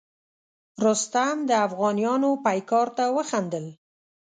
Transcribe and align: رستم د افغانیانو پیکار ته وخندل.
رستم 0.85 1.37
د 1.49 1.51
افغانیانو 1.67 2.29
پیکار 2.45 2.87
ته 2.97 3.05
وخندل. 3.17 3.65